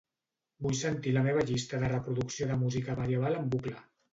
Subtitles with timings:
[0.65, 3.79] Vull sentir la meva llista de reproducció de Música Medieval en bucle.